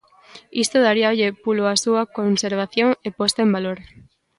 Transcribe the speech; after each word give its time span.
Isto 0.63 0.77
daríalle 0.87 1.27
pulo 1.43 1.63
a 1.73 1.75
súa 1.83 2.01
conservación 2.17 2.89
e 3.07 3.09
posta 3.19 3.39
en 3.45 3.49
valor. 3.55 3.79